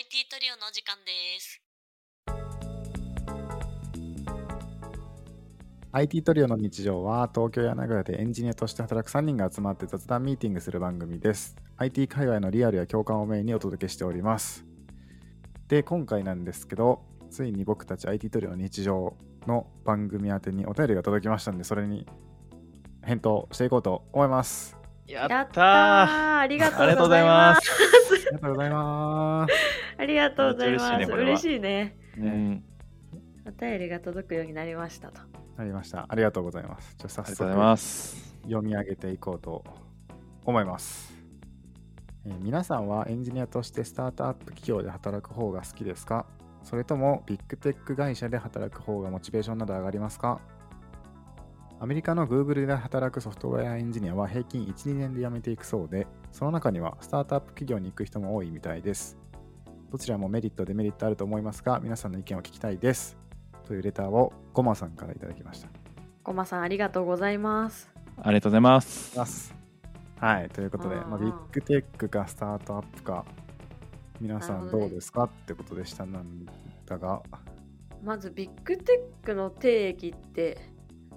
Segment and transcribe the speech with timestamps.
[0.00, 1.60] IT トリオのお時間です。
[5.92, 11.54] IT トリオの日常は東京や名古屋でエンジニアとして働く3人が集まって雑談ミーティングする番組です。
[11.76, 14.64] IT 界隈のリアルや共感をメインにお届けしております。
[15.68, 22.06] で、今回なんですけど、ついに僕たち IT トリオの日常の番組宛てにお便りが届きましたんで、それに
[23.02, 24.80] 返答していこうと思います。
[25.06, 27.70] ややったったーーありがとうございます。
[27.70, 29.69] ありがとうございます。
[30.00, 32.64] ありがとうございます嬉しいねこれは嬉しいねうん、
[33.46, 35.20] お便りが届くようになりましたと
[35.56, 36.06] ありました。
[36.08, 36.94] ありがとうございます。
[36.96, 38.34] じゃあ早速ありがとうございます。
[38.44, 39.62] 読み上げていこうと
[40.46, 41.12] 思います、
[42.24, 46.24] えー皆さんはエンジニアとしてスタートアップ企業で働く方が好きですか？
[46.62, 50.40] それともビッグテック会社で働く方がモチベーションなど上がりますか？
[51.78, 59.18] アメリカの Google で働くソフトウェアエンジニアは平均1、2年で辞めていくそうで、その中にはスタートアップ企業に行く人も多いみたいです。
[59.90, 63.18] どちらもメリット、デメリットあると思いますが、皆さんの意見を聞きたいです。
[63.66, 65.68] というレターをゴマさんからいただきました。
[66.22, 69.18] ごまさんありがとうございますありがとうございます。
[69.18, 69.52] ます。
[70.16, 73.24] はい、ということで、うんうんまあ、ビッグテックかスタートアップか、
[74.20, 76.46] 皆さんどうですかってことでしたなん
[76.86, 77.20] だが、
[78.04, 80.70] まずビッグテックの定義って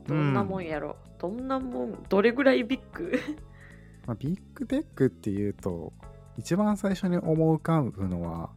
[0.07, 3.19] どんなもんやろ、どんなもんどれぐらいビッグ？
[4.07, 5.93] まあ、ビッグテックっていうと、
[6.37, 8.49] 一番最初に思い浮かぶのは、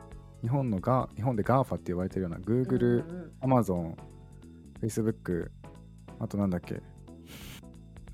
[0.47, 3.97] 日本のが日本で GAFA って言われてるような Google、Amazon、
[4.81, 5.51] Facebook、
[6.21, 6.81] あとなんだっけ、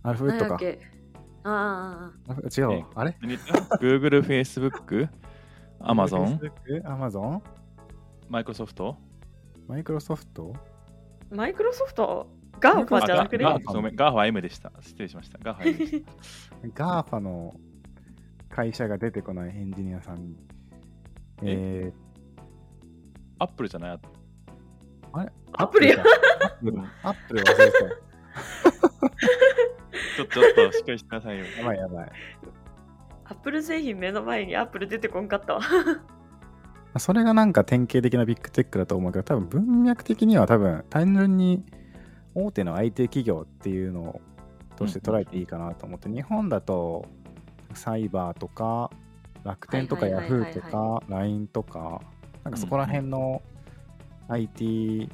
[0.03, 0.59] アルファベットか。
[1.45, 3.15] あアルフ違うあれ
[3.83, 5.11] ？Google、Facebook、
[5.81, 6.39] Amazon、
[6.85, 7.43] Amazon、
[8.31, 8.97] Microsoft?
[9.69, 10.55] マイクロソフト？
[10.57, 12.31] あマイクロソフト？
[12.61, 13.45] GAFAじゃなくね？
[13.45, 14.73] あガガごめん、 GAFAM でした。
[14.81, 15.39] 失礼しました。
[15.43, 16.05] GAFAM でし
[16.75, 17.55] GAFA の
[18.49, 20.35] 会社が出てこないエンジニアさん。
[21.43, 22.02] えた。
[23.43, 23.97] アップルじゃない？
[23.97, 23.99] ー、
[25.13, 25.33] あれ？
[25.55, 25.97] アプリや。
[25.99, 26.05] アッ
[26.61, 26.79] プル。
[27.03, 27.79] アップル忘れてた。
[30.17, 31.45] ちょっと、ちょっと、しっかりしてくださいよ。
[31.59, 32.13] やばいやばい。
[33.25, 35.61] アップル製品目の前にアップル出てこんかったわ。
[36.99, 41.65] それがなんか典型的なビッグテックだと思うけど、多分文脈的には多分単純に
[42.35, 44.21] 大手の IT 企業っていうの
[44.77, 47.07] として捉えていいかなと思って、日本だと
[47.75, 48.91] サイバーとか
[49.43, 50.53] 楽天とかヤフはいはいはいはい。
[50.53, 52.01] ーとか LINE とか、
[52.45, 53.43] なんかそこら辺の
[54.29, 55.09] IT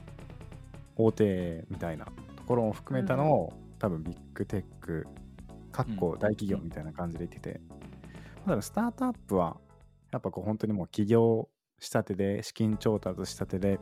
[0.97, 2.07] 大手みたいな
[2.37, 5.07] ところも含めたのを、多分ビッグテック、
[5.71, 7.61] かっこ大企業みたいな感じで言ってて、
[8.45, 9.57] ただスタートアップは
[10.11, 13.79] やっぱこう本当にもう起業したてで資金調達したてで、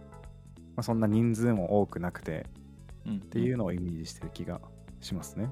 [0.74, 2.46] まあ、そんな人数も多くなくて
[3.06, 3.16] うん。
[3.16, 4.60] っっていうのをイメージしてる気が
[5.00, 5.50] しますね。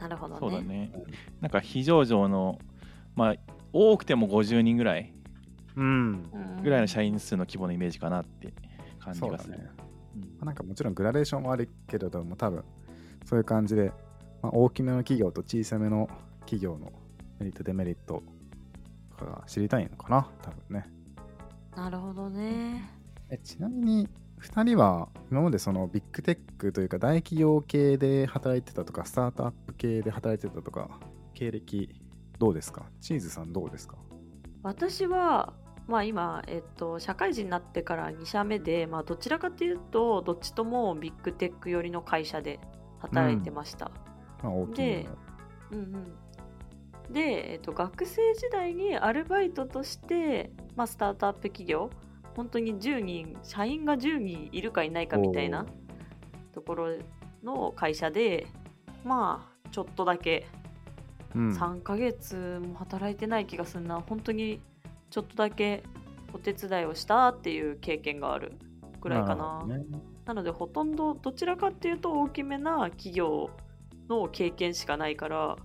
[0.00, 0.92] なるほどねそうだね。
[1.40, 2.58] なんか非上場の、
[3.14, 3.34] まあ、
[3.72, 5.12] 多くても50人ぐらい
[5.76, 6.30] うん。
[6.32, 8.52] うんぐらいの社員数の規模のイメージかなって
[8.98, 9.20] 感じ。
[9.20, 9.58] がする。
[9.58, 12.64] まあなんかもちろんグラデーションもあるけれども多分
[13.24, 13.92] そういう感じで、
[14.42, 16.08] まあ、大きめの企業と小さめの
[16.40, 16.92] 企業の
[17.38, 18.22] メリットデメリット
[19.10, 20.86] とかが知りたいのかな多分ね。
[21.76, 22.90] なるほどね
[23.30, 24.08] えちなみに
[24.40, 30.88] 2人は今までそのビッグテックというか大企業系で働いてたとかスタートアップ系で働いてたとか
[31.34, 31.88] 経歴
[32.38, 32.86] どうですか？
[33.00, 33.96] チーズさんどうですか？
[34.62, 35.52] 私は
[35.90, 42.60] まあ今、えっと、社会人になってから2社目で、まあ、どちらかというとどっちともビッグテック寄りの会社で
[43.00, 43.90] 働いてました、
[44.74, 45.06] で
[45.72, 45.78] の。
[45.78, 46.14] うん
[47.08, 51.90] うん、で、えっと、学生時代にアルバイトとして、まあ、スタートアップ企業
[52.36, 55.66] 本当に10人社員が10人いるかいないかみたいな
[56.52, 56.98] ところ
[57.42, 58.46] の会社で
[59.04, 60.46] まあちょっとだけ
[61.34, 61.50] うん。
[61.50, 64.00] 3ヶ月も働いてない気がするな。
[64.00, 64.60] 本当に
[65.10, 65.82] ちょっとだけ
[66.32, 68.52] お手伝いをしたっていう経験がある
[69.00, 69.34] ぐらいかな。
[69.34, 69.84] るほどね。
[70.26, 73.50] なのでほとんどどちらかっていうと大きめな企業
[74.08, 75.56] の経験しかないから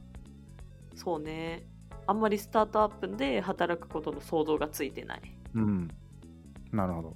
[0.95, 1.67] そうね。
[2.07, 5.21] あんまりスタートアップで働くことの想像がついてない。
[5.55, 5.87] うん。
[6.71, 7.15] なるほど。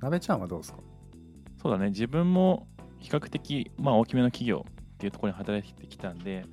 [0.00, 0.78] なべちゃんはどうですか？
[1.62, 2.66] そうだね、自分も
[2.98, 4.64] 比較的、まあ、大きめの企業
[5.00, 6.44] っていうところに働いてきたんで、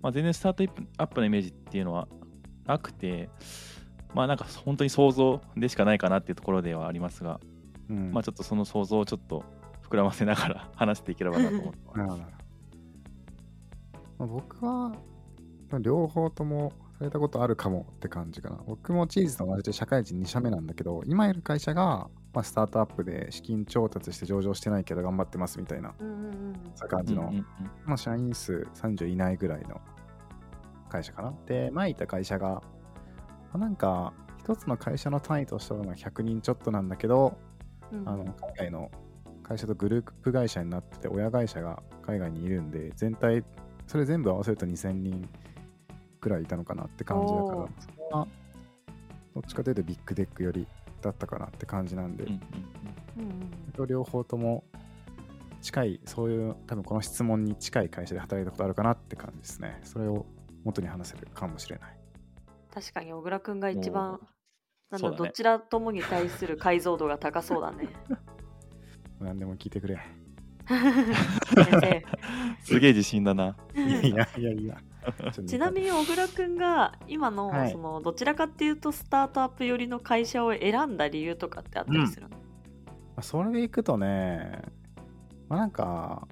[0.00, 2.08] まあ、全然スタートアップのイメージっていうのは
[2.66, 3.30] なくて、
[4.12, 7.38] まあなんか本当に想像でしかないかなっていうところではありますが、
[7.88, 8.10] うん。
[8.12, 9.44] まあちょっとその想像をちょっと
[9.88, 12.22] 膨らませながら 話していければなと思ってます。
[14.18, 14.96] まあ僕は
[15.80, 18.58] 両方ともされたことあるかもって感じかな。
[18.66, 26.54] 僕もチーズと同じで社会人2社目なんだけど、今いる会社が、まあ、スタートアップで資金調達して上場してないけど頑張ってますみたいな、うんうんうん。
[26.74, 27.44] そういう感じの、うんうんうん
[27.84, 29.80] まあ、社員数30いないぐらいの
[30.88, 31.34] 会社かな。
[31.46, 32.62] で、前いた会社が、ま
[33.54, 37.38] あなんか、一つの会社の単位としてはまあ100人ちょっとなんだけど、
[37.92, 38.90] うんあの海外の
[39.42, 43.44] 会社とグループ会社になってて、親会社が海外にいるんで、全体、
[43.86, 45.28] それ全部合わせると2000人
[46.22, 48.28] くらいいたのかなって感じだからそれは
[49.34, 50.66] どっちかというとビッグテックより
[51.02, 54.64] だったかなって感じなんで、うんうんうん両方とも
[55.62, 59.80] 近い、そういう、多分この質問に近い会社で働いたことあるかなって感じですね。
[59.84, 60.26] それを
[60.64, 61.96] 元に話せるかもしれない。
[62.74, 64.20] 確かに小倉くんが一番
[64.90, 67.88] なんだどちらともに対する解像度が高そうだね
[69.20, 69.98] 何でも聞いてくれ。
[72.62, 73.56] すげえ自信だな。
[73.74, 74.78] いやいやいや。
[75.46, 77.72] ちなみに小倉くんが今の,、はい。
[77.72, 82.36] そのどちらかっていうとスタートアップ寄りの会社を選んだ理由とかってあったりするの、ま
[83.16, 84.62] あそれでいくとね、
[85.48, 86.26] まあ、なんか、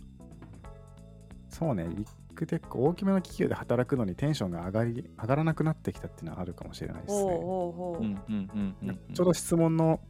[1.48, 7.32] そうね、ビッグテック、大きめの企業で働くのにテンションが上がり上がらなくなってきたっていうのはあるかもしれないですね。
[7.32, 9.14] ほうほう、うんうんうんうんうん。
[9.14, 10.00] ちょうど質問の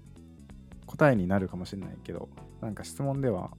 [0.87, 2.29] 答えになるかもしれないけど、
[2.61, 3.51] なんか質問では、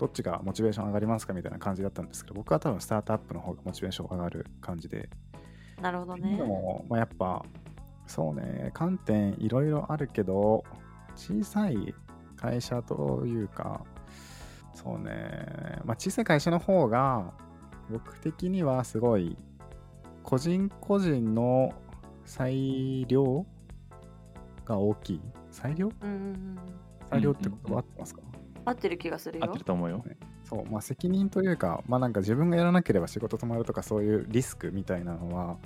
[0.00, 5.10] どっちがモチベーション上がりますかみたいな感じだったんですけど、僕は多分スタートアップの方がモチベーション上がる感じで、
[5.82, 7.44] なるほどでねも、まあ、やっぱ、
[8.06, 10.64] そうね、観点いろいろあるけど、
[11.16, 11.94] 小さい
[12.36, 13.84] 会社というか、
[14.72, 17.34] そうね、まあ、小さい会社の方が、
[17.90, 19.36] 僕的にはすごい、
[20.22, 21.74] 個人個人の
[22.24, 23.44] 裁量
[24.64, 25.20] が大きい。
[25.50, 25.90] 裁量？
[26.02, 26.58] うんうんうん。
[27.10, 28.22] 裁量って言葉合ってますか、
[28.64, 30.04] 合ってる気がするよ合ってると思うよ。
[30.44, 35.58] そう、まあ、責任というか、まあなんか自分がやらなければ仕事止まるとかそういうリスクみたいなのは、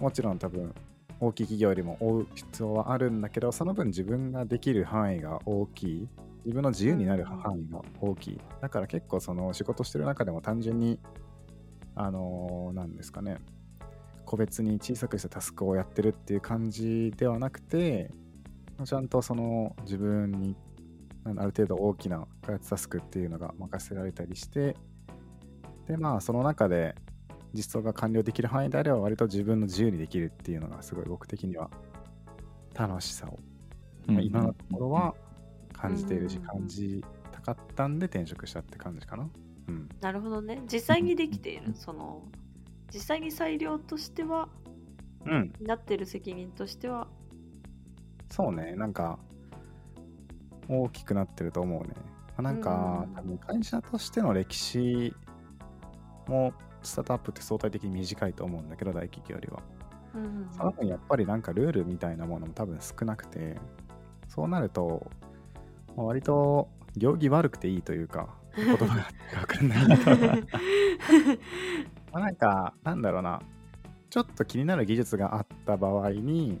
[0.00, 0.74] もちろん多分
[1.20, 6.08] 大きい企業よりも負う必要はあるんだけど、その分自分ができる範囲が大きい。
[6.44, 8.40] 自分の自由になる範囲が大きい。
[8.62, 10.98] だから結構その仕事してる中でも単純に、
[11.94, 13.38] あのーなんですかね、
[14.24, 18.10] 個別に小さくしたタスクをやってるっていう感じではなくて、
[18.84, 20.56] ちゃんとその自分に
[21.36, 24.76] ある程度大きな開発タスクっていうのが任せられたりして、
[25.86, 26.94] で、まあ、その中で
[27.54, 31.70] 実装が完了できる範囲であれば、割と自分の自由にできるっていうのが、すごい僕的には
[32.74, 33.38] 楽しさを、
[34.06, 35.14] まあ今のところは
[35.72, 39.28] 感じているし、うん感じたかったんで転職したって感じかな。
[39.68, 39.88] うん。
[40.00, 40.62] なるほどね。
[40.70, 41.72] 実際にできている。
[41.74, 42.22] その
[42.92, 44.48] 実際に裁量としては
[45.26, 45.52] うん。
[45.60, 47.08] なってる責任としては。
[48.30, 49.18] そうね、なんか、
[50.68, 51.94] 大きくなってると思うね。
[51.96, 55.14] まあなんか、うん多分会社としての歴史
[56.26, 59.62] も、スタートアップって相対的に短いと思うんだけど、大企業よりは。
[60.14, 63.56] うんその分やっぱりなんかルールみたいなものも多分少なくて、
[64.28, 65.10] そうなると、
[65.96, 68.94] まあ割と行儀悪くていいというか、言葉が
[69.40, 70.10] わかんないけど
[72.12, 73.40] まあなんか、なんだろうな、
[74.10, 76.60] ちょっと気になる技術があった場合に、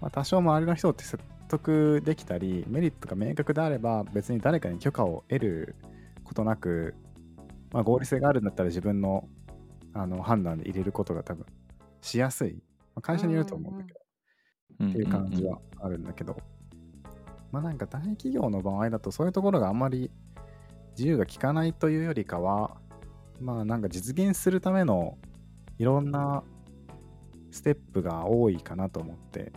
[0.00, 5.76] まあ、多少周りの人って説得できたり、メリットが明確であれば、別に誰かに許可を得る
[6.24, 6.94] ことなく、
[7.72, 9.28] まあ、合理性があるんだったら自分の
[9.94, 11.46] あの判断で入れることが多分
[12.00, 12.54] しやすい。
[12.94, 14.00] まあ、会社によると思うんだけど、
[14.84, 16.36] っっていう感じはあるんだけど、
[17.50, 20.10] まあなんか大企業の場合だとそういうところがあんまり
[20.96, 22.76] 自由が利かないというよりかは、
[23.40, 25.16] まあなんか実現するための
[25.78, 26.42] いろんな
[27.50, 29.52] ステップが多いかなと思って、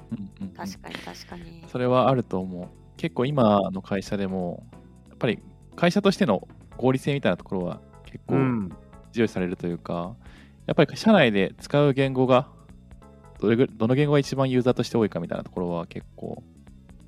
[0.55, 1.63] 確かに確かに。
[1.67, 2.67] それはあると思う。
[2.97, 4.65] 結構今の会社でも、
[5.10, 5.39] やっぱり
[5.75, 8.69] 会社としての合理性みたいなところは結構うん、
[9.12, 10.15] 重視されるというか、
[10.65, 12.48] やっぱり社内で使う言語が
[13.39, 16.43] どれぐどの言語が一番ユーザーとして多いかみたいなところは結構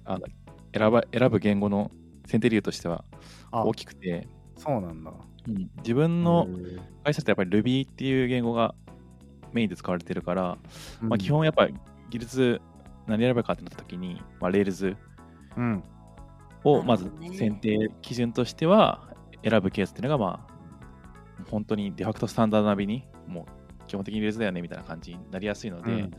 [0.05, 0.25] あの
[0.73, 1.91] 選ば選ぶ言語の
[2.25, 3.05] 選定理由としては
[3.51, 3.63] あ。
[3.63, 5.11] 大きくて、そうなんだ。
[5.47, 5.69] うん。
[5.77, 6.47] 自分の
[7.03, 8.73] 会社ってやっぱり Ruby っていう言語が
[9.53, 10.57] メインで使われてるから、
[11.01, 11.09] うん。
[11.09, 11.75] まあ、基本やっぱり
[12.09, 12.61] 技術
[13.07, 14.95] 何選べかってなった時に、まあ、Rails
[15.55, 15.83] うん、
[16.63, 20.53] をまず選定基準としては選ぶケースっていうのがまあ
[21.51, 26.11] 本当にデファクトスタンダード並びにもう基本的に Rails だよねみたいな感じになりやすいので、うん。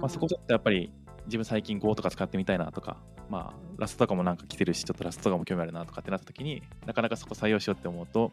[0.00, 0.92] まあ、そこちょっとやっぱり
[1.26, 2.96] 自分最近 Go とか使ってみたいなとか、
[3.28, 8.32] まあ、ラストとかもなんか来てるし、ちょっとラストとかも興味あるなとかってなった時になかなかそこ採用しようって思うと、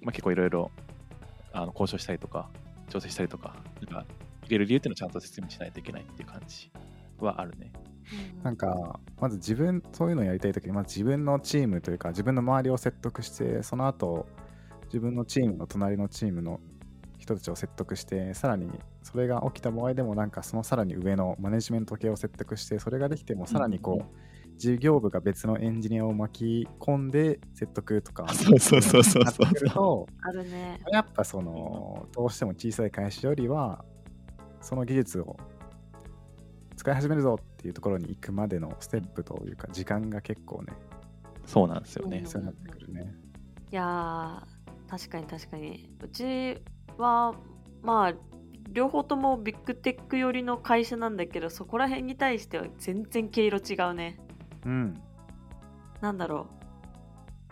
[0.00, 0.70] まあ、結構いろいろ
[1.52, 2.48] あの交渉したりとか、
[2.88, 4.06] 調整したりとか、入
[4.48, 6.70] れる理由っていうのをちゃんと説明しないといけないっていう感じ
[7.18, 7.72] はあるね。
[7.74, 7.88] うん
[8.42, 14.26] なんか、まず自分、そういうのをやりたいときに、まず自分のチームというか、自分の周りを説得して、その後、
[14.86, 16.60] 自分のチームの隣のチームの
[17.18, 18.70] 人たちを説得して、さらに
[19.02, 24.27] それが起きた場合でも、なんかそのさらに上のマネジメント系を説得して、それができても、さらにこう、うん
[24.58, 30.80] 事業部が別のエンジニアを巻き込んで説得とか、 そうそうそうそうなってくると、あるね。
[30.92, 33.84] やっぱその、どうしても小さい会社よりは、
[34.60, 35.36] その技術を
[36.76, 40.72] 使い始めるぞっっていうところに行くまでのステップというか時間が結構ね
[41.44, 42.24] そうなんですよねうん。
[42.24, 43.14] 必要になってくるね。
[43.72, 46.62] いやー確かに確かにうち
[46.96, 47.34] は
[47.82, 48.14] まあ
[48.70, 54.18] 両方ともビッグテック寄りの会社なんだけどそこら辺に対しては全然毛色違うね
[54.64, 55.00] うん。
[56.00, 56.46] なんだろ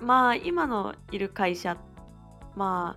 [0.01, 1.77] うまあ今のいる会社
[2.55, 2.97] ま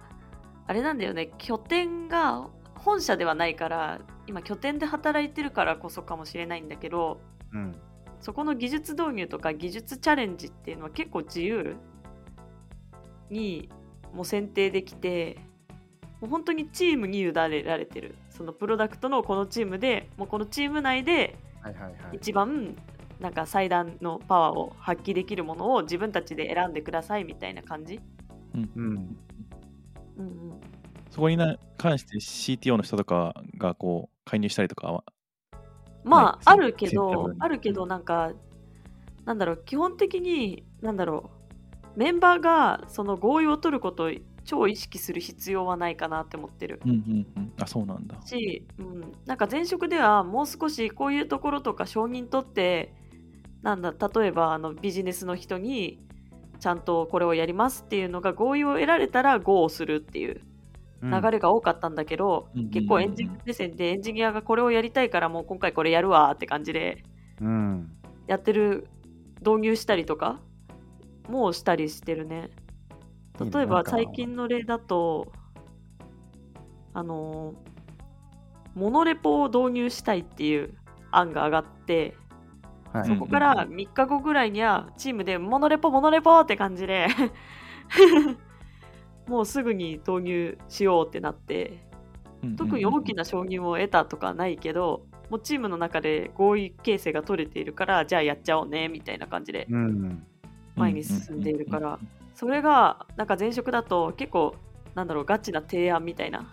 [0.67, 7.19] ああれなんだよね拠点が本社ではないから今拠点で働いてるからこそかもしれないんだけど
[7.53, 7.75] うん。
[8.21, 11.77] そこの技術導入とか技術チャレンジっていうのは結構自由
[13.29, 13.69] に
[14.13, 15.39] もう選定できて
[16.19, 21.37] もう本当にチームに委ねられてるそのプロダクトのこのチームでもうこのチーム内で。
[22.13, 22.75] 一番
[23.19, 27.99] なんか最大のパワーを発揮できるものを自分たちで選んでくださいみたいな感じ、
[28.55, 28.71] うん。
[28.75, 29.17] うん。
[30.17, 30.61] うん、
[31.09, 35.03] そこにな関して CTO の人とかがこう介入したりとかは、
[36.03, 36.41] まあ、はい？
[36.45, 38.31] あるけどあるけどなんか
[39.25, 41.29] なんだろう基本的になんだろ
[41.95, 44.11] うメンバーがその合意を取ることを
[44.43, 46.81] 超意識する必要はないかなって思ってる。
[46.85, 48.19] うんうんうん、あ、そうなんだ。
[48.25, 52.93] し、うん、なんか前職ではもう少しこういうところとか承認取って
[53.61, 55.99] なんだ例えばあのビジネスの人に
[56.59, 60.41] ちゃんとこれをやりますっていうのが合意を得られたら GO をするっていう
[61.01, 61.11] うん。
[61.11, 62.69] 流れが多かったんだけど、うん。
[62.69, 67.03] 結構エンジニア目線でエンジニアがこれをやりたいからもう今回これやるわって感じで
[67.41, 67.91] うん。
[68.27, 68.87] やってる
[69.39, 70.39] 導入したりとか
[71.27, 72.49] もうしたりしてるね。
[73.39, 75.31] 例えば最近の例だと
[76.93, 77.53] あの
[78.75, 80.75] モノレポを導入したいっていう
[81.11, 82.17] 案が上がって
[82.93, 83.07] はい。
[83.07, 87.07] そこから3日後ぐらいにはチームでモノレポモノレポって感じで
[89.27, 91.89] もうすぐに導入しようってなって
[92.57, 100.25] 特に大きな承認を得たとかないけど、もうチームの中で合意形成が取れているから、じゃあやっちゃおうねみたいな感じでうん。
[100.75, 101.99] 前に進んでいるから、
[102.33, 104.55] それがなんか前職だと結構、
[104.95, 106.49] なんだろう、ガチな提案みたいな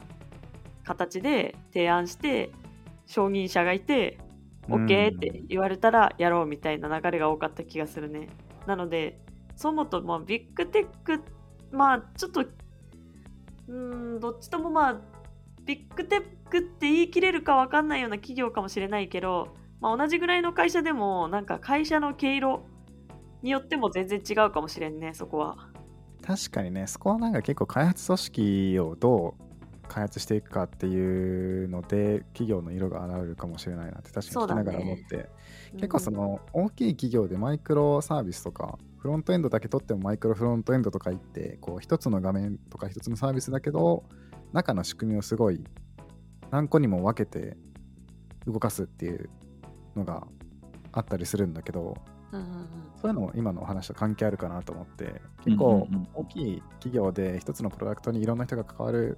[0.85, 2.51] 形で提案して、
[3.07, 4.26] 承認者がいて、うん
[4.69, 8.29] OK って言われたらやろうみたいな流れが多かった気がするね。
[8.67, 9.21] なので、
[9.55, 11.23] そもそもビッグテック、
[11.71, 15.01] まあちょっと、うーん、どっちともまあ、
[15.65, 22.67] ビッグテックって言い切れるかわかんないような企業かもしれないけど、まあ、同じぐらいの会社でも、なんか会社の毛色
[23.43, 25.57] によっても全然違うかもしれんね、そこは。
[26.23, 29.46] 確かにね、そこはなんか結構開発組織をどう
[29.87, 35.29] 開発していくかっていうので、企業の色が現れるかもしれないなって確かに聞きながら思って、
[35.73, 44.05] 結構その大きい企業でマイクロサービスとか、フロントエンドだけ取ってもマイクロフロントエンドとか言って、こう一つの画面とか一つのサービスだけど、
[44.53, 45.65] 中の仕組みをすごい
[46.51, 47.57] 何個にも分けて
[48.47, 49.29] 動かすっていう
[49.95, 50.27] のが
[50.93, 51.97] あったりするんだけど、
[52.33, 52.67] うんうんうん。
[53.01, 59.17] そういうのも今のお話と関係あるかなと思って、うん結構大きい企業で一つのプロダクトにいろんな人が関わる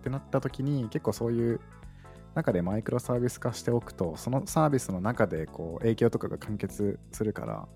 [0.00, 1.60] ってなった時に、結構そういう
[2.34, 7.68] 中でマイクロサービス化しておくと、そのサービスの中でこう影響とかが完結するから、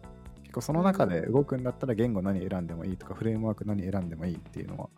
[0.42, 4.88] 結構その中で動くんだったら言語何選んでもいいとか、フレームワーク何選んでもいいっていうのは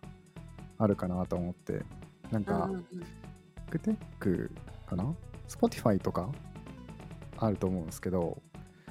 [0.78, 1.82] あるかなと思って、
[2.30, 2.82] なんか、うんうんうん。
[2.82, 4.50] ビッグテック
[4.86, 5.14] かな
[5.48, 6.30] ?Spotify とか
[7.38, 8.40] あると思うんですけど、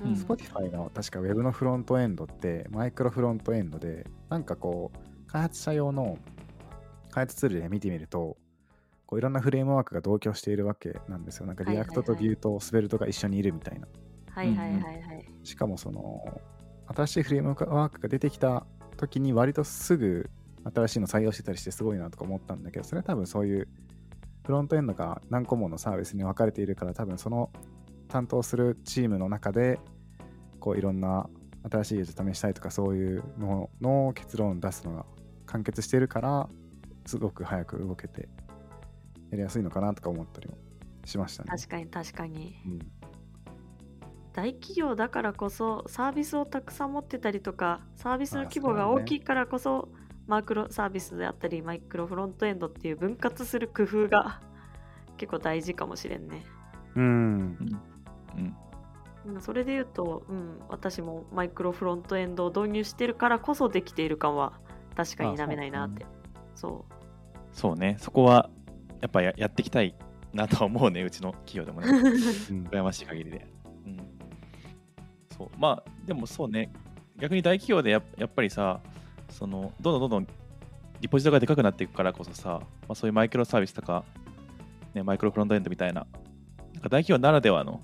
[0.03, 0.13] うん。
[0.13, 6.17] Spotify の確か Web のフロントエンドってマイクロフロントエンドでなんかこう開発者用の
[7.15, 8.35] 開発ツールで見てみると
[9.05, 11.45] こういろんなフレームワークが同居しているわけなんですよ。
[11.45, 11.95] なんかはいはいはい。
[11.95, 13.87] React と Vue と Svelte が一緒にいるみたいな。
[14.31, 15.25] はいはいはいはい。
[15.43, 16.41] しかもその
[16.87, 18.65] 新しいフレームワークが出てきた
[18.97, 20.29] 時に割とすぐ
[20.73, 23.67] 新しいの採用してたりしてすごいなとか思ったんだけどそれは多分そういう
[24.43, 27.49] フロントエンドが何個ものサービスに分かれているから多分その
[28.07, 29.79] 担当するチームの中で
[30.59, 31.29] こういろんな
[31.69, 35.05] 新しい技術試したいとかそういうのの結論を出すのが
[35.45, 36.49] 完結しているから
[37.05, 38.29] すごく早く動けて
[39.31, 40.57] やりやすいのかなとか思ったりも
[41.05, 41.49] しましたね。
[41.49, 42.61] 確かに確かに。
[42.65, 42.79] うん
[44.33, 49.87] 大企業だからこそサービスをたくさん持ってたりとかサービスのあ規模が大きいからこそ
[50.27, 54.41] マクロサービスであったりマイクロフロントエンドっていう分割する工夫が
[55.15, 56.43] 結構大事かもしれんね。
[56.95, 57.81] うんうん
[58.37, 58.55] うん
[59.39, 64.59] それで言うと、うん、私もマイクロフロントエンドを導入してるからこそできている感は
[64.95, 66.05] 確かになめないなって。
[66.53, 66.94] そう
[67.55, 68.49] そうね、そこは
[69.01, 69.95] やっぱややっていきたい
[70.33, 71.87] なとは思うね、うちの企業でもね。
[72.51, 73.47] うん羨ましい限りで。
[73.85, 73.97] うん。
[75.35, 75.49] そう。
[75.57, 76.69] まあ、でもそうね、
[77.17, 78.81] 逆に大企業でややっぱりさ、
[79.29, 80.27] その、どんどんどんどん
[80.99, 84.03] リポジトがでかくなっていくからこそさ、まあ、そういうマイクロサービスとか、
[84.93, 86.05] ね、マイクロフロントエンドみたいな、
[86.73, 87.79] なんか大企業ならではの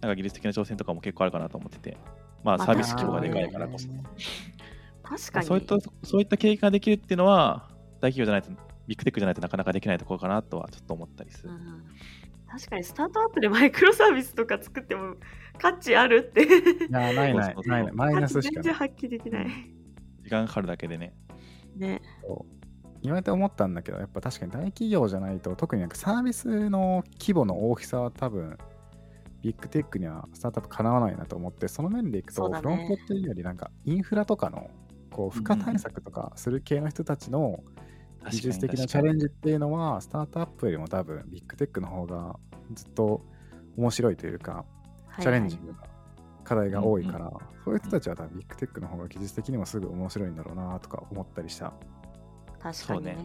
[0.00, 1.98] なんか技術的な挑戦とかも結構あるかなと思ってて、
[2.42, 3.86] まあ、まあサービス規模がでかいからこそ。
[5.02, 5.46] 確かに。
[5.46, 7.68] そういったそういった経験ができるっていうのは、
[8.00, 8.50] 大企業じゃないと、
[8.86, 11.50] ビッグテックじゃないとなかなかできないところかなとはちょっと思ったりする。
[11.50, 11.84] うん
[12.46, 15.16] 確かにスタートアップで マイクロサービスとか作っても
[15.58, 16.44] 価値あるって。
[16.44, 16.46] い
[16.82, 17.92] や、ないないないない。
[17.92, 18.62] マイナスしかない。
[18.62, 19.48] 全然発揮できない。
[20.22, 21.14] 時間かかるだけでね。
[21.76, 22.00] ね。
[23.02, 28.56] 言われて思ったんだけど、やっぱ確かに大企業じゃないと、特になんかサービスの規模の大きさは多分、
[29.42, 34.70] ビッグテックにはスタートアップかなわないなと思って、その面でいくと、フロントっていうより、なんかインフラとかの、
[35.10, 37.62] こう、負荷対策とかする系の人たちの
[38.30, 42.36] 技術的なチャレンジっていうのは、スタートアップよりも多分、ビッグテックの方が
[42.72, 43.22] ずっと
[43.76, 44.64] 面白いというか、
[45.20, 45.78] チャレンジングな
[46.44, 47.32] 課題が多いから、
[47.64, 51.72] そういう人たちは多分ビッグテックの方が技術的にもすぐ面白いんだろうなとか思ったりした。
[52.60, 53.16] 確かにね。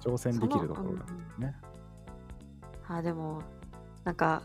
[0.00, 1.04] 挑戦できるところだ
[1.38, 1.56] ね。
[2.88, 3.42] あでも
[4.04, 4.42] なんか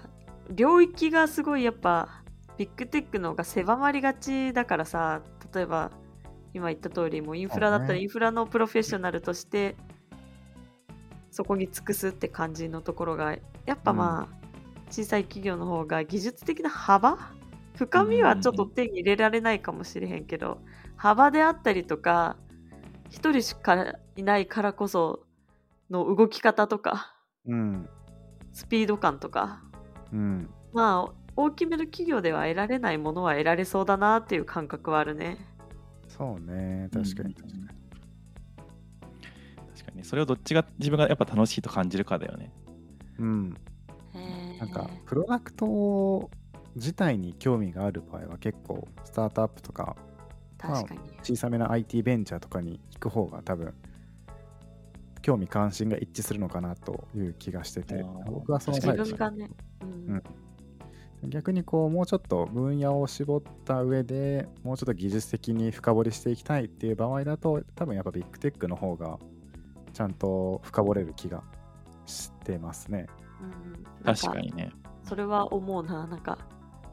[0.49, 2.23] 領域がすごいやっぱ
[2.57, 5.21] ビッグテックの方が狭まりがちだからさ
[5.53, 5.91] 例えば
[6.53, 9.75] 今言った通りもうインフラだったらインフラのプロフェッショナルとして
[11.38, 14.48] そこに尽くすって感じのところがやっぱまあ、
[14.89, 17.15] 小さい企業の方が技術的な幅？
[17.75, 20.58] 深みはちょっと手に入れられないかもしれへんけど、
[20.96, 22.38] 幅であったりとか
[23.12, 25.27] 一人しかいないからこそ
[25.91, 27.13] の動き方とか
[27.46, 27.88] うん。
[28.51, 29.62] スピード感とか
[30.12, 30.50] うん。
[30.74, 35.38] まあ大きめの企業では得られないものは得られそうだなっていう感覚はあるね。
[36.08, 36.89] そうね。
[36.91, 37.62] 確かに確かに。
[37.62, 37.87] 確かに
[39.98, 40.04] ね。
[40.04, 42.51] それをどっちが自分がやっぱ楽しいと感じるかだよね。
[43.20, 43.58] うん。
[44.60, 46.30] なんか、プロダクト
[46.75, 49.96] 自体に興味がある場合は結構、スタートアップとか、
[50.58, 51.00] 確かに。
[51.22, 53.74] 小さめな IT ベンチャーとかに行く方が多分、
[55.22, 59.50] 興味関心が一致するのかなという気がしてて僕はその自タイプね、
[59.82, 60.24] うんうん
[61.24, 69.18] 逆にこうもうちょっと分野を絞った上でもうちょっと技術的に深掘りしていきたいっていう場合だと多分やっぱビッグテックの方が
[69.98, 71.42] ちゃんと深掘れる気が
[72.05, 73.07] してますね。
[73.42, 73.46] う
[74.03, 74.72] ん確かにね。
[75.01, 76.38] それは思うななんか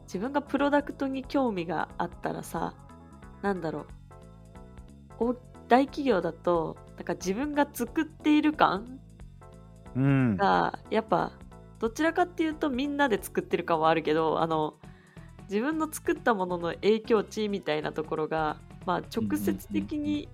[0.05, 2.75] 自分がプロダクトに興味があったらさ
[3.43, 3.87] なんだろ
[5.21, 5.37] うお
[5.69, 9.01] 大企業だとなんか自分が作っている感
[9.95, 10.37] うん。
[10.37, 11.33] がやっぱ
[11.81, 14.77] どちらかっていうとみんなで作ってる感はあるけどあの
[15.51, 20.31] 自分の作ったものの影響値みたいなところが、まあ、直接的に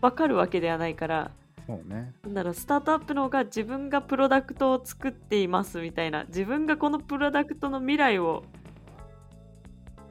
[0.00, 1.30] 分かるわけではないから、
[1.66, 2.12] そうね。
[2.24, 8.44] なんだろうスタートアップの方が自分がプロダクトを作っていますみたいな自分がこのプロダクトの未来を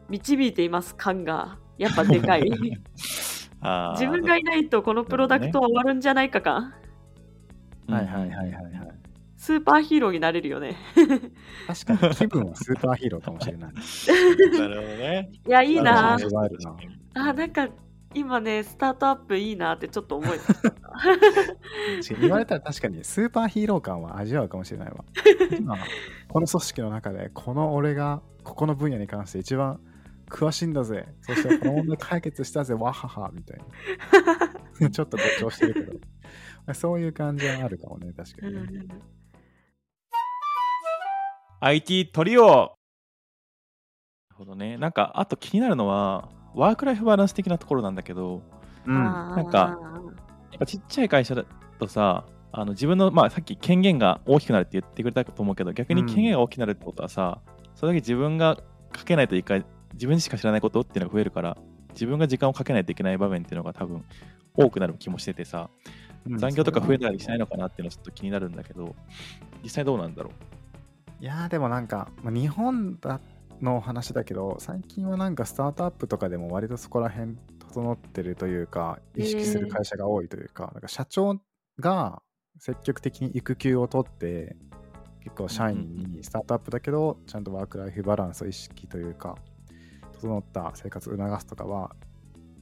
[0.10, 6.74] 導いています感がやっぱでかい 自分がいないとこのプロダクトは終わるんじゃないか感
[7.88, 9.00] はいはいはいはいはい。
[9.38, 10.76] スーパーヒーローになれるよね
[11.66, 13.74] 確かに気分はスーパーヒーローかもしれない。
[14.60, 15.32] なるほどね。
[15.48, 16.18] いやいいな
[17.14, 17.70] あなんか
[18.13, 20.69] 今ねスタートアップいいなってちょっと思えてきた
[22.02, 25.06] し 言われたら確かにスーパーヒーロー感は味わうかもしれないわ。
[25.58, 25.78] 今、
[26.28, 29.80] この組織の中で、この俺がここの分野に関して一番
[30.28, 31.08] 詳しいんだぜ。
[31.22, 33.60] そしてこの問題解決したぜ、わはは、みたい
[34.80, 34.89] な。
[34.89, 36.74] ちょっと誇張してるけど。
[36.74, 38.86] そういう感じはあるかもね、確かにね。
[41.62, 42.54] IT トリオな
[44.30, 44.78] るほどね。
[44.78, 48.41] なんか、あと気になるのは、ワークライフバランス的なところなんだけど、
[48.86, 48.93] うん。
[48.93, 49.78] なんか
[50.52, 51.45] やっぱちっちゃい会社だ
[51.80, 57.39] とさ、あの自分の、まあ、さっき権限が大きくなるって言ってくれたと思うけど、逆に権限が大きくなるってことはさ、
[57.76, 58.58] それだけ自分が
[58.91, 61.58] かけないといけない、自分しか知らないことっていうのが増えるから、
[61.93, 64.04] 自分が時間をかけないといけない場面っていうのが多分
[64.56, 65.69] 多くなる気もしててさ、
[66.26, 68.95] 残業とか増えたりしないのかなっていうのはちょっと気になるんだけど、
[69.63, 70.32] 実際どうなんだろ
[71.22, 73.19] いやーでもなんか、まあ、日本だ
[73.62, 81.39] の話だけど最近はなんかスタートアップとかでも割とそこら辺整ってるというか意識する会社が多いというか,、なんか社長
[81.80, 82.22] が
[82.58, 84.56] 積極的に育休を取って
[85.24, 89.36] 結構社員にスタートアップだけどちゃんとワークライフバランスを意識というか
[90.13, 91.95] 整った生活を促すとかは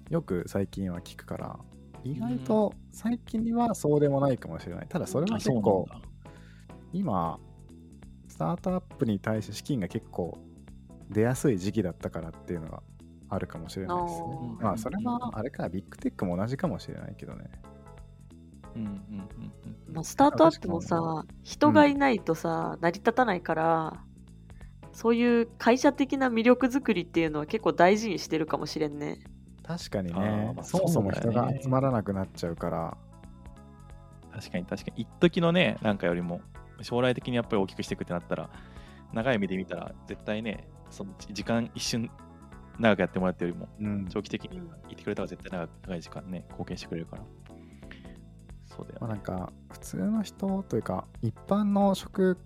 [0.09, 1.59] よく最近は聞くから
[2.03, 4.87] 意外と最近はそうでもないかもしれない。
[4.87, 5.31] ただそれう。
[5.31, 5.87] は結構
[6.93, 7.39] 今、
[8.27, 10.37] スタートアップに対して資金が結構
[11.09, 12.81] 出やすい時期だったからっていうのが
[13.29, 14.27] あるかもしれないですね。
[14.59, 17.49] まあ、それはあれか、ビッグテックも同じかもしれないけどね。
[18.75, 19.53] うんうんうん
[19.87, 19.93] うん。
[19.93, 24.03] まあ、スタートアップもさ人がいないとさ、成り立たないから
[24.91, 29.19] そういう会社的な魅力作りっていうのは結構大事にしてるかもしれんね。
[29.63, 32.97] 確かにあねー、まあそもそも人が集まらなくなっちゃうから、
[34.31, 35.01] 確かに確かに。
[35.03, 36.41] 一時のねなんかよりも
[36.81, 38.49] 将来的にやっぱり大きくしていくってなったら
[39.13, 42.09] 長い目で見たら絶対ねその時間一瞬
[42.79, 44.07] 長くやってもらってよりも、うん。
[44.07, 47.23] 長期的にうんいてくれたら絶対長く長い時間ね、貢献してくれるから。
[48.65, 49.15] そうだよまあ、ね。
[49.15, 52.37] なんか普通の人というか一般の職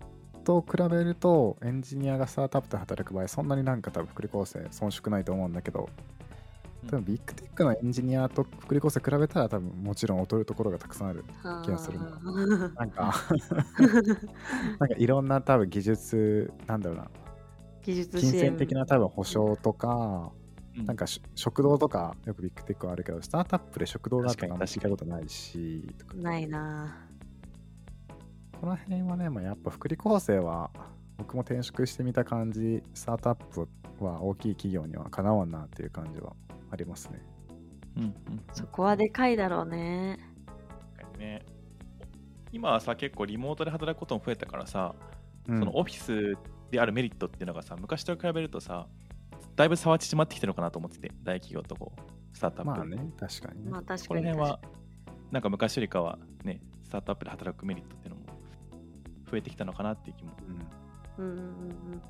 [0.44, 5.90] と比べるとエンジニアがスタートアップで働く場合そんなになんか多分福利厚生遜色ないと思うんだけど
[6.88, 11.24] 多分ビッグテックのエンジニアと福利厚生比べたら多分もちろん劣るところがたくさんある
[11.64, 12.00] 気がする。
[12.00, 13.14] なんか
[14.80, 17.08] なんかいろんな多分技術なんだろうな
[17.82, 20.32] 技術金支援銭的な多分保証とか
[20.78, 27.08] うんなんかし食堂とかよくビッグテックはあるけどスタートアップで食堂があったかあん聞いたことないしとかないな。
[28.62, 30.70] この辺はね、まあ、やっぱ福利厚生は
[31.18, 33.68] 僕も転職してみた感じ、スタートアップ
[34.06, 36.34] は大きい企業にはかなわんなっていう感じは
[36.70, 37.26] ありますね。
[37.98, 38.14] うんうん
[38.54, 40.20] そこはでかいだろうね。
[41.18, 41.44] ね
[42.52, 44.94] 今はさ、結構リモートで働くことも増えたからさ、
[45.48, 46.38] うんそのオフィス
[46.72, 48.88] であるメリットっていうのがさ、昔と比べるとさ、
[49.56, 52.88] だいぶ差は縮まってきてるのかなと思ってて、大企業とこう、スタートアップ。
[52.88, 53.72] まあね、確かにね。
[53.72, 54.60] まあ確こかに確かの辺は、
[55.32, 58.26] なんか昔よりかはね、スタートアップで働くメリットっていうのも
[59.30, 60.32] 増えてきたのかなっていう気も。
[60.48, 60.62] うんに。
[61.18, 61.42] うんうんう
[61.96, 62.02] ん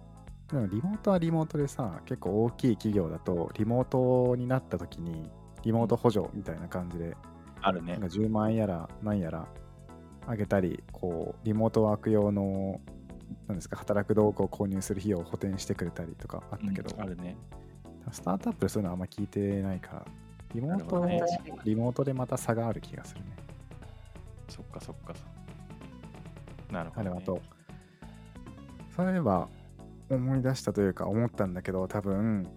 [0.51, 5.31] でもリモートはリモートでさ、結構大きい企業だと、リモートになった時に、
[5.63, 7.15] リモート補助みたいな感じで、
[7.61, 8.07] あるねなんか。
[8.07, 9.47] 10万円やら何やら
[10.27, 12.81] あげたり、こう、リモートワーク用の、
[13.51, 17.35] なんですか、働く道具を購入する費用を補填してくれたりとかあったけど、うんあるね。
[18.11, 20.05] スタートアップでそういうのあんま聞いてないから、
[20.53, 21.21] リモート、ね
[21.63, 23.35] リモートでまた差がある気がするね。
[24.49, 25.13] そっかそっか。
[26.71, 27.17] なるほど、ね。
[27.17, 27.41] あと、
[28.95, 29.47] そういえば
[30.09, 32.47] 思い出したというか思ったんだけど、多分、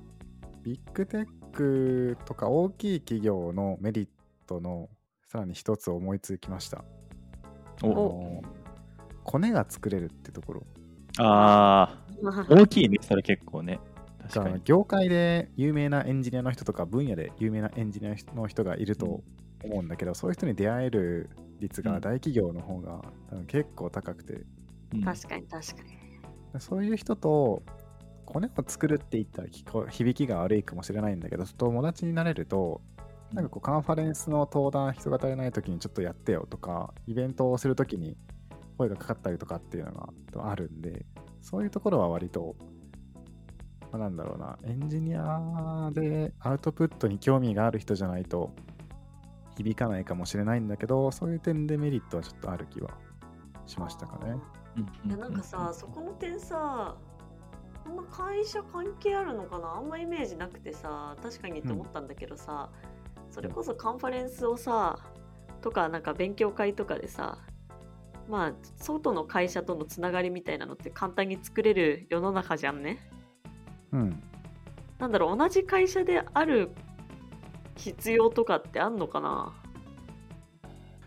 [0.63, 4.09] ビッグテックとか大きい企業のメリッ
[4.47, 4.89] トの
[5.27, 6.79] さらに一つ思いつきました。
[6.79, 8.43] あおの
[9.25, 10.67] コネが作れるってところ。
[11.19, 13.81] あうんあ、大きいね、それ結構ね。
[14.33, 14.63] 確かに。
[14.65, 19.23] 業界で有名なエンジニアの人とか分野で有名なエンジニアの人がいると
[19.63, 24.35] 思うんだけど、そういう人に出会える率うんが大企業の方が多分結構高くて、
[24.93, 26.61] うん確かに確かに。
[26.61, 27.63] そういう人と
[28.27, 32.81] コネを作るって言ったら聞こ響きが悪いかもしれないんだけど、友達になれると、
[33.33, 38.17] なんかこうカンファレンスの登壇人が足りない時にちょっとやってよとか、イベントをする時に
[38.77, 41.05] 声がかかったりとかっていうのがあるんで、
[41.41, 42.57] そういうところは割と、
[43.93, 48.53] まあなんだろうな、エンジニアでアウトプットに興味がある人じゃないと
[49.57, 52.91] 響かないかもしれないんだけど、そういう点でメリットはちょっとある気は
[53.67, 54.37] しましたかね。
[54.77, 56.97] うんいやなんかさ、そこの点さ
[57.85, 59.77] こんな会社関係あるのかな？
[59.77, 62.71] あんまイメージなくてさ確かにと思ったんだけどさ、
[63.31, 64.99] それこそカンファレンスをさ
[65.61, 67.39] とかなんか勉強会とかでさ
[68.29, 72.99] まあ外の会社とのつながりみたいなのって簡単に作れる世の中じゃんね
[73.93, 74.23] うん。
[74.99, 76.71] なんだろう同じ会社である
[77.77, 79.53] 必要とかってあんのかな？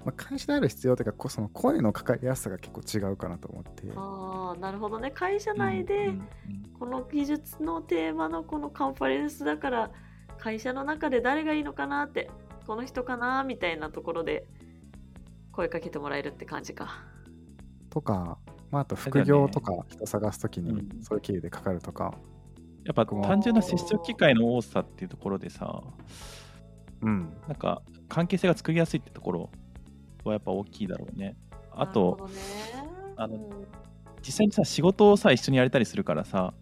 [0.06, 3.84] まあ、会社である必要というか、こその声のかかりやすさが結構違うかなと思って。
[3.96, 6.14] あーなるほどね会社内で、
[6.80, 9.92] この技術のテーマのこのカンファレンスだから
[10.38, 12.30] 会社の中で誰がいいのかなって
[12.68, 14.46] この人かなみたいなところで
[15.58, 17.04] 声かけてもらえるって感じか。
[17.90, 18.38] とか、
[18.70, 21.02] まあ、あと副業とか人探すときにうん。
[21.02, 22.14] そういう経由でかかるとか、
[22.86, 25.84] やっぱ単純な接触機会の多さっていうところでさ、
[27.02, 29.50] うん、なんか関係性が作りやすいってところ
[30.24, 31.36] はやっぱ大きいだろうね。
[31.72, 32.84] あとね。
[33.18, 33.68] あのうん。
[34.22, 36.54] 実際にさ、仕事をさ、一緒にやれたりするからさ、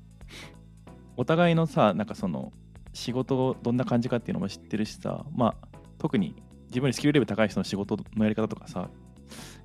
[1.17, 2.53] お互いのさ、なんかその、
[2.93, 6.35] 仕事どんな感じかっていうのも知ってるしさ、まあ、特に
[6.75, 8.89] 自分よりスキルレベル高い人の仕事のやり方とかさ、やっ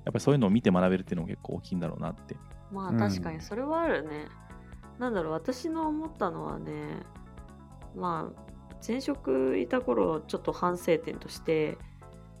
[0.05, 2.37] ぱりそういうのを見て学べるっていうのも結構大きいんだろうなって。
[2.71, 4.29] まあうん確かにそれはあるね。
[4.97, 6.71] なんだろう私の思ったのはね
[7.95, 11.77] まあ前職いた頃ちょっと反省点として、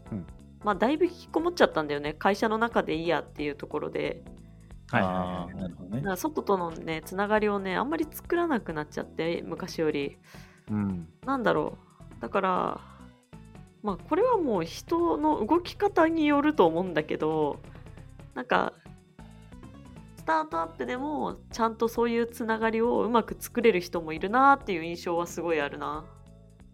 [0.09, 0.25] うん。
[0.63, 2.13] まあだいぶ引きこもっちゃったんだよね。
[2.13, 4.23] 会社の中でいいやっていうところで。
[4.89, 5.53] はいはいあはい。
[5.53, 5.97] ーなるほどね。
[5.97, 6.09] だか。
[6.11, 10.17] ら外とのねつながりをねあんまり作らなくなっちゃって昔より。
[10.69, 11.77] うん、なんだろ
[12.17, 12.21] う。
[12.21, 12.81] だから
[13.83, 17.59] まあこれはもう人の動き方によると思うんだけど
[18.35, 18.73] なんか
[20.17, 26.05] スタートアップでもちゃんとそういうつながりをうまく作れる人もいるなっていう印象はすごいあるな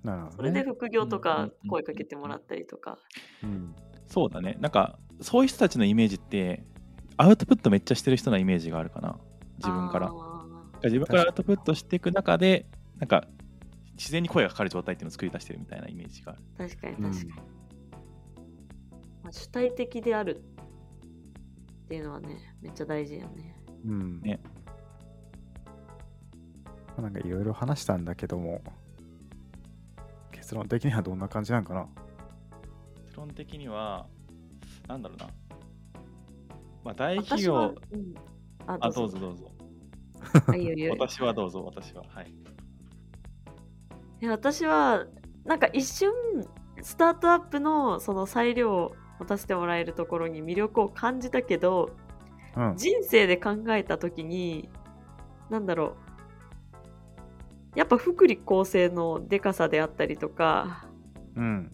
[0.04, 0.66] なるほど、それでね。
[0.68, 2.98] 副業とうんうんかうん声かけてもらったりとか
[3.44, 3.76] うん
[4.08, 4.58] そうだね。
[4.60, 6.64] なんか、そういう人たちのイメージって、
[7.18, 9.18] アウトプットめっちゃしてる人のイメージがあるかな。
[9.58, 10.12] 自分から。
[10.12, 10.46] あ
[10.84, 12.66] 自分からアウトプットしていく中で、
[13.00, 13.28] なんか、
[13.98, 16.42] 自然に声がかかる状態っていうのを作り出してるみたいなイメージがある。
[16.60, 17.32] ー確かにうん確かに、
[19.24, 23.56] まあ、主体的であるっていうのはねめっちゃ大事よね
[23.86, 24.40] うんね
[26.98, 28.62] あなんかいろいろ話したんだけども、
[30.32, 31.88] 結論的にはどんな感じなんかな？
[33.06, 34.08] 結論的には、
[34.88, 35.28] なんだろうな。
[36.84, 38.16] まあ、大企業、うん、
[38.66, 39.52] ああ、どうぞどうぞ。
[40.98, 42.04] 私はどうぞ、私は。
[42.08, 42.34] はい。
[44.26, 45.06] 私は
[45.46, 46.12] なんか一瞬
[46.82, 51.92] スタートアップのその裁量を持たせてもらえるところに魅力を感じたけど
[52.56, 52.76] うん。
[52.76, 54.70] 人生で考えた時に
[55.50, 55.96] なんだろ
[57.76, 60.88] うやっぱ福利厚生のでかさであったりとか
[61.36, 61.72] うん。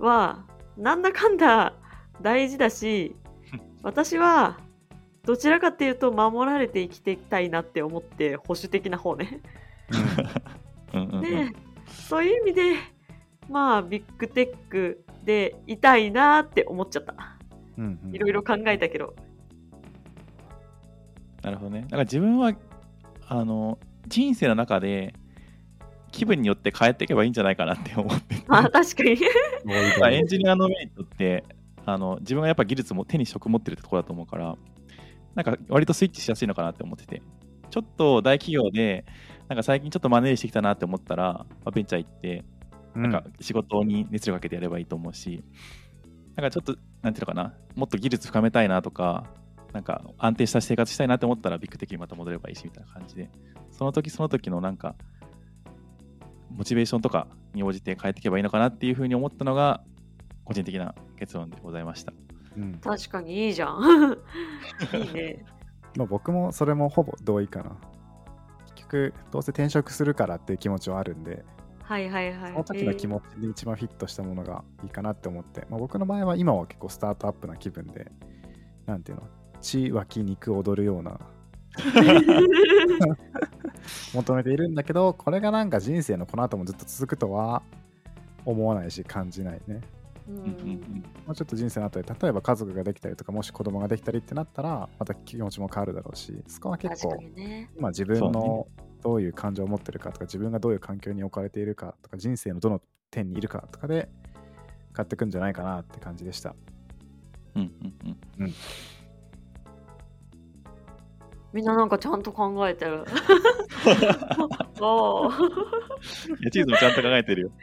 [0.00, 0.44] は
[0.76, 1.74] なんだかんだ
[2.20, 3.16] 大事だし
[3.82, 4.58] 私は
[5.24, 9.40] どちらかっていうと守られて生きていきたいなって思って保守的な方ね。
[10.94, 12.74] うんうんうんで、そういう意味で
[13.48, 17.14] まあビッグテックでいたいなって思っちゃった。
[17.78, 19.14] うんうんいろいろ考えたけど。
[21.42, 21.82] なるほどね。
[21.82, 22.52] だから自分は、
[23.26, 25.14] あの、人生の中で、
[26.12, 29.16] 気分によって変えていけばいいんじゃないかなって思ってて まあ確かに。
[29.98, 31.42] まあエンジニアのメリットって
[31.84, 34.56] あの自分がやっぱ技術も手に職持ってるってところだと思うから
[35.34, 37.22] なんか割とスイッチしやすいのかなって思ってて
[37.70, 39.04] ちょっと大企業で
[39.52, 42.42] なんか最近ちょっとマネージしてきたなって思ったら、まあ、ベンチャー行って
[42.94, 45.44] うんなんか仕事に熱量かけてやればいいと思うし、
[46.36, 49.26] なんかちょっとなんていうのかなもっと技術深めたいなとか
[49.74, 53.28] なんか安定した生活したいなって思ったらビッグテックにまた戻ればいいしみたいな感じで
[53.70, 54.94] その時その時のなんか
[56.48, 59.82] モチベーションとかに応じて変えていけばいいのかなっていうふうに思ったのが
[60.44, 62.14] 個人的な結論でございました。
[62.56, 64.16] うん確かにいいじゃん。
[64.96, 65.44] いいね。
[65.96, 67.76] まあ、僕もそれもほぼ同意かな。
[69.30, 71.44] どうせ転職するからっていう気持ちはあるんで、
[71.82, 72.52] はいはいはい。
[72.52, 78.10] その時の気え持ちで一番フィットしたものがいいかなって思って、まあ、僕の場合は今は結構スタートアップな気分で、
[78.86, 79.24] なんていうの、
[79.60, 83.16] 血湧き肉踊るようなー
[84.14, 87.62] 求めているんだけど、これがなんか人生のこの後もずっと続くとは
[88.44, 89.80] 思わないし感じないね。
[90.28, 97.70] ううんうんんもうちょっと人生の後で、例えば家族ができたりとか、もし子供ができたりってなったら、また気持ちも変わるだろうし、そこは結構ね。
[97.76, 98.66] 今自分そうの
[99.02, 102.80] どういう感情を持ってるかとか、自分がどういう環境に置かれているかとか、人生のどの
[103.10, 104.08] 点にいるかとかで
[104.90, 106.54] 変わってくんじゃないかなって感じでした。
[107.54, 108.54] うんうんうん
[111.52, 113.04] みんななんかちゃんと考えてる。
[114.80, 117.48] おーいやチーズもちゃんと考えてるよ。
[117.50, 117.54] 考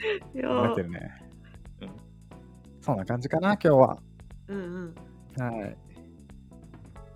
[0.71, 1.28] えてるね。
[2.79, 3.97] うんそんな感じかな、今日は。
[4.47, 4.57] うん
[5.37, 5.43] うん。
[5.43, 5.77] はい。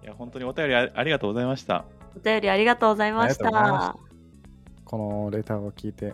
[0.03, 1.85] いや本当にお便りあありがとうございました。
[2.15, 3.95] お便りありがとうございました。
[4.83, 6.13] このレターを聞いて、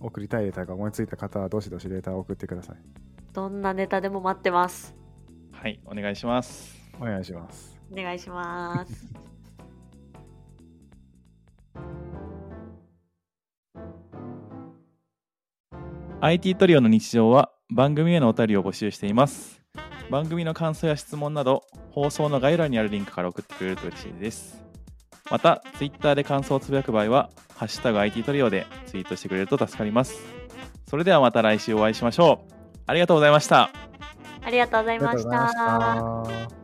[0.00, 2.76] 送りたいレターが思いついた方は、どしどしレターを送ってください。
[3.32, 4.94] どんなネタでも待ってます。
[5.50, 6.78] はい、お願いします。
[7.00, 7.76] お願いします。
[7.90, 9.14] お願いします。
[16.20, 19.60] IT トリオの日常は番組へのお便りを募集しています。
[20.10, 24.62] 番組の感想や質問など、放送の概要欄にあるリンクから送ってくれると嬉しいです。
[25.30, 30.20] また、Twitter で感想をつぶやく場合は、ハッシュタグ IT トリオでツイートしてくれると助かります。
[30.88, 32.52] それではまた来週お会いしましょう。
[32.86, 33.70] ありがとうございました。
[34.42, 35.18] ありがとうございま。
[35.18, 36.63] した。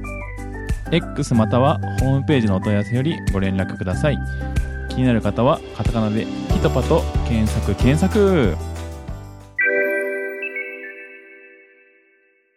[0.91, 4.19] X またはホームページのお問い合わせよりご連絡ください。
[4.89, 8.55] 気になる方はカタカナでピトパと検索検索